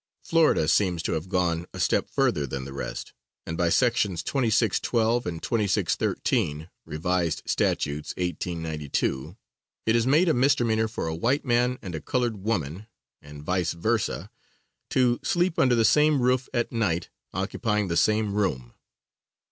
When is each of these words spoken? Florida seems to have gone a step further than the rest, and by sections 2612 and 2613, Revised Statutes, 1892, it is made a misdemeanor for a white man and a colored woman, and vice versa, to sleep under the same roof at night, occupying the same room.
Florida 0.23 0.67
seems 0.67 1.03
to 1.03 1.11
have 1.11 1.29
gone 1.29 1.67
a 1.75 1.79
step 1.79 2.09
further 2.09 2.47
than 2.47 2.65
the 2.65 2.73
rest, 2.73 3.13
and 3.45 3.55
by 3.55 3.69
sections 3.69 4.23
2612 4.23 5.27
and 5.27 5.43
2613, 5.43 6.71
Revised 6.87 7.43
Statutes, 7.45 8.11
1892, 8.17 9.37
it 9.85 9.95
is 9.95 10.07
made 10.07 10.27
a 10.27 10.33
misdemeanor 10.33 10.87
for 10.87 11.05
a 11.05 11.13
white 11.13 11.45
man 11.45 11.77
and 11.83 11.93
a 11.93 12.01
colored 12.01 12.37
woman, 12.37 12.87
and 13.21 13.43
vice 13.43 13.73
versa, 13.73 14.31
to 14.89 15.19
sleep 15.21 15.59
under 15.59 15.75
the 15.75 15.85
same 15.85 16.19
roof 16.23 16.49
at 16.51 16.71
night, 16.71 17.11
occupying 17.31 17.87
the 17.87 17.95
same 17.95 18.33
room. 18.33 18.73